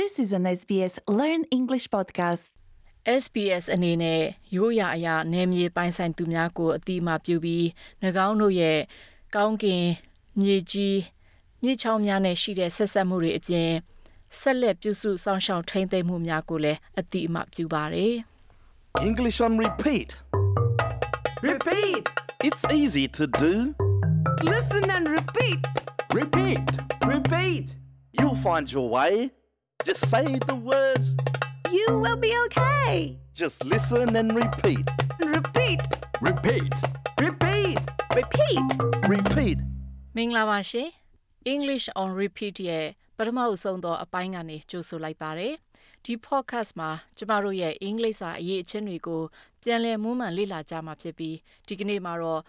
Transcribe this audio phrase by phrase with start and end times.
[0.00, 2.44] This is an SBS Learn English podcast.
[3.22, 4.20] SBS အနေနဲ့
[4.56, 7.64] ရိုးရာအရာနယ်မြေပိုင်ဆိုင်သူများကိုအတိအမှပြုပြီး၎
[8.26, 8.78] င်းတို့ရဲ့
[9.36, 9.84] ကောင်းကင်
[10.40, 11.00] မြေကြီး
[11.62, 13.70] မြေချောင်းများနဲ့ရှိတဲ့ဆက်ဆက်မှုတွေအပြင်
[14.40, 18.14] ဆက်လက်ပြုစုစောင့်ရှောက်ထိန်းသိမ်းမှုများကိုလည်းအတိအမှပြုပါတယ်
[19.08, 20.10] English on repeat.
[21.50, 22.02] Repeat!
[22.46, 23.52] It's easy to do.
[24.54, 25.60] Listen and repeat!
[26.20, 26.66] Repeat.
[27.14, 27.66] Repeat!
[28.18, 29.12] You'll find your way.
[29.87, 31.15] Just say the words.
[31.71, 33.17] You will be okay.
[33.33, 34.85] Just listen and repeat.
[35.17, 35.79] Repeat!
[36.19, 36.73] Repeat.
[37.25, 37.79] Repeat!
[38.19, 38.65] Repeat.
[39.13, 39.57] Repeat.
[40.15, 40.89] မင်္ဂလာပါရှင်
[41.53, 42.87] English on repeat ရဲ့
[43.17, 45.53] ပထမအဆုံးသောအပိုင်းကနေကြိုဆိုလိုက်ပါတယ်
[46.05, 49.21] ဒီ podcast မှာကျမတို့ရဲ့အင်္ဂလိပ်စာအရေးအချင်းတွေကို
[49.63, 51.35] ပြန်လည်မွမ်းမံလေ့လာကြမှာဖြစ်ပြီး
[51.67, 52.41] ဒီကနေ့မှာတော့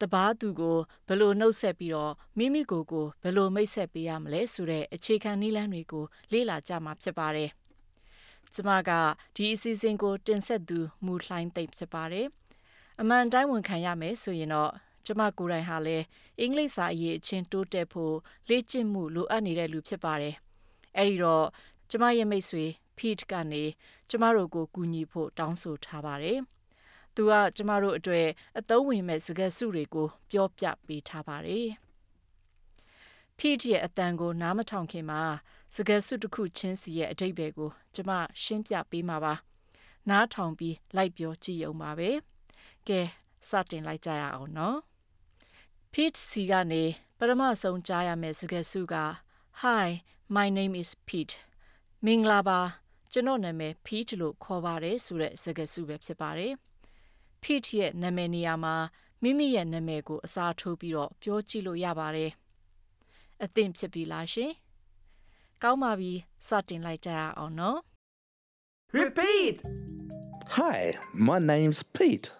[0.00, 7.50] တပားသူကိုဘယ်လိုနှုတ်ဆက်ပြီးတော့မိမိကိုယ်ကိုဘယ်လိုမိတ်ဆက်ပေးရမလဲဆိုတဲ့အခြေခံနည်းလမ်းတွေကိုလေ့လာကြမှာဖြစ်ပါတယ်
[8.54, 8.90] ကျမက
[9.36, 12.26] ဒီအစီအစဉ်ကို တင်ဆက်သူမူလှိုင်းသိမ့်ဖြစ်ပါတယ်
[13.00, 14.72] အမှန်တိုင်းဝန်ခံရမယ်ဆိုရင်တော့
[15.06, 16.04] ကျမကိုယ်တိုင်ဟာလည်း
[16.40, 18.14] အင်္ဂလိပ်စာအရေးအချင်းတိုးတက်ဖို့
[18.48, 20.34] လေ့ကျင့်မှုလိုအပ်နေတဲ့လူဖြစ်ပါတယ်။
[20.98, 21.46] အဲဒီတော့
[21.90, 22.64] ကျမရဲ့မိတ်ဆွေ
[22.98, 23.64] Pete ကနေ
[24.10, 26.38] ကျမတို့ကိုကူညီဖို့တောင်းဆိုထားပါတယ်။
[27.14, 28.26] သူကကျမတို့အတွက်
[28.58, 31.68] အသုံးဝင်မဲ့စကားစုတွေကိုပြောပြပေးထားပါတယ်။
[33.38, 35.22] Pete ရဲ့အတန်ကိုနားမထောင်ခင်မှာ
[35.74, 38.10] စကားစုတစ်ခုချင်းစီရဲ့အတိတ်ဘယ်ကို ကျမ
[38.42, 39.34] ရှင်းပြပေးမှာပါ။
[40.10, 42.10] နားထောင်ပြီးလိုက်ပြောကြည့်အောင်ပါပဲ။
[42.88, 43.00] ကဲ
[43.48, 44.78] စတင်လိုက်ကြရအောင်နော်။
[45.92, 46.82] Pete စီကနေ
[47.18, 48.94] ပထမဆုံးကြားရမယ့်စကားစုက
[49.62, 49.88] Hi
[50.36, 51.34] my name is Pete
[52.04, 52.60] မင်္ဂလာပါ
[53.12, 56.52] ကျွန်တော်နာမည် Pete လို့ခေါ်ပါတယ်ဆိုတဲ့စကားစုပဲဖြစ်ပါတယ်
[57.42, 58.74] Pete ရဲ့နာမည်နေရာမှာ
[59.22, 62.30] မိမိရဲ့နာမည်ကို အစားထိုးပြီးတော့ပြောကြည့်လို့ရပါတယ်
[63.44, 64.52] အသင့်ဖြစ်ပြီလားရှင်
[65.62, 66.12] ကောင်းပါပြီ
[66.48, 67.78] စတင်လိုက်ကြရအောင်နော်
[69.00, 69.56] Repeat!
[70.58, 72.32] Hi, my name's Pete.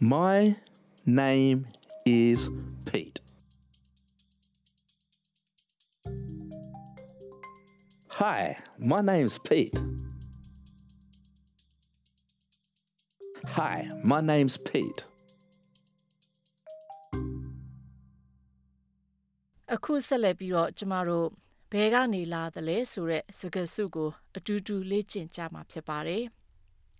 [0.00, 0.56] My
[1.04, 1.66] name
[2.06, 2.48] is
[2.86, 3.20] Pete.
[8.08, 9.78] Hi, my name's Pete.
[13.58, 15.00] Hi, my name's Pete.
[19.74, 21.28] အခုဆက်လက်ပြီးတော့ကျမတို့
[21.72, 26.24] ဘဲကနေလာတယ်လဲဆိုတဲ့စကားစုကို အတူတူလေ့ကျင့်ကြမှာဖြစ်ပါတယ်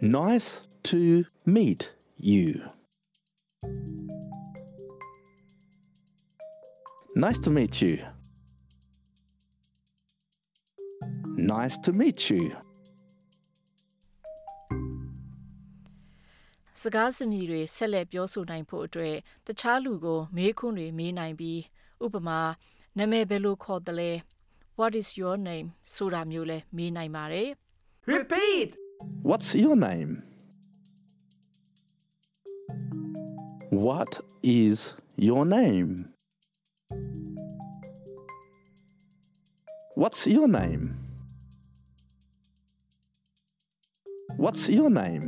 [0.00, 0.50] Nice
[0.88, 1.24] to
[1.56, 1.82] meet
[2.30, 2.62] you.
[7.14, 7.94] Nice to meet you.
[11.52, 12.44] Nice to meet you.
[16.82, 19.16] စကားစမြည်တွေဆက်လက်ပြောဆိုနိုင်ဖို့အတွက်
[19.46, 21.60] တခြားလူကိုမေးခွန်းတွေမေးနိုင်ပြီး
[22.05, 22.39] ဥပမာ
[22.97, 24.11] နာမည်ဘယ်လိုခေါ်သလဲ
[24.79, 27.49] What is your name ဆိုတာမျိုးလဲမေးနိုင်ပါတယ်
[28.15, 28.69] Repeat!
[29.29, 30.11] What's your name?
[33.87, 34.11] What
[34.41, 34.93] is
[35.27, 35.91] your name?
[40.01, 40.83] What's your name?
[44.43, 45.25] What's your name?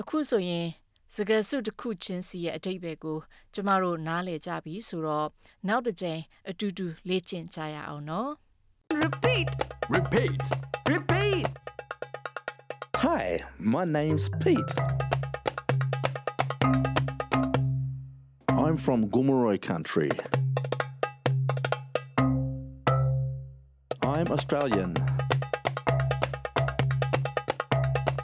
[0.00, 0.66] အခုဆိုရင်
[1.14, 3.18] စကားစုတစ်ခုချင်းစီရဲ့အတိတ်ပဲကို
[3.54, 5.28] ကျမတို့နားလည်ကြပြီဆိုတော့
[5.68, 8.30] နောက်တစ်ကြိမ်အတူတူလေ့ကျင့်ကြရအောင်နော်
[9.04, 9.48] Repeat.
[9.90, 10.42] Repeat.
[10.88, 11.48] Repeat.
[12.96, 14.72] Hi, my name's Pete.
[18.48, 20.10] I'm from Gomeroi country.
[24.02, 24.94] I'm Australian.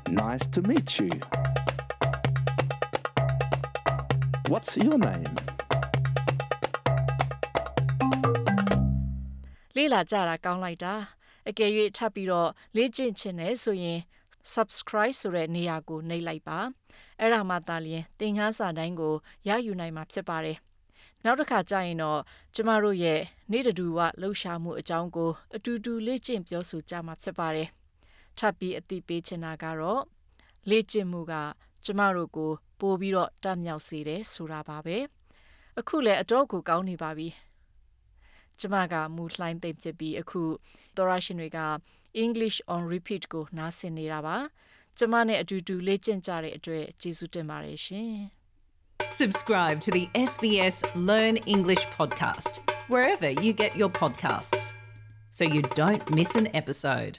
[0.09, 1.21] Nice to meet you.
[4.54, 5.36] What's your name?
[9.76, 10.94] လေ့လာကြတာကောင်းလိုက်တာ
[11.50, 14.00] အကယ်၍ထပ်ပြီးတော့လေ့ကျင့်ချင်တယ်ဆိုရင်
[14.54, 16.60] subscribe ဆိုတဲ့နေရာကိုနှိပ်လိုက်ပါ
[17.20, 19.16] အဲ့ဒါမှသာလျှင်သင်ခန်းစာတိုင်းကို
[19.48, 20.58] ရယူနိုင်မှာဖြစ်ပါတယ်
[21.24, 22.20] နောက်တစ်ခါကျရင်တော့
[22.56, 23.22] ကျမတို့ရဲ့
[23.52, 27.70] နေ့တဒူဝလှူရှာမှုအကြောင်းကို အတူတူလေ့ကျင့်ပြောဆိုကြမှာဖြစ်ပါတယ်
[28.38, 30.02] ထပ်ပြီးအသိပေးချင်တာကတော့
[30.70, 31.34] လေ့ကျင့်မှုက
[31.85, 32.51] ကျမတို့ကို
[32.81, 34.99] ပို့ပြီးတော့တတ်မြောက်စေတယ်ဆိုတာပါပဲ
[35.79, 37.29] အခုလည်းအတော့ကိုကောင်းနေပါပြီ
[38.61, 40.43] ကျမကမူလှိုင်းသိမ့်ဖြစ်ပြီးအခု
[40.97, 41.61] သောရရှင်တွေက
[42.25, 44.37] English on repeat ကိုနားဆင်နေတာပါ
[44.99, 48.15] ကျမနဲ့အတူတူလေ့ကျင့်ကြတဲ့အတွက်ကျေးဇူးတင်ပါတယ်ရှင်
[49.21, 50.77] Subscribe to the SBS
[51.11, 52.53] Learn English podcast
[52.93, 54.63] wherever you get your podcasts
[55.37, 57.15] so you don't miss an episode.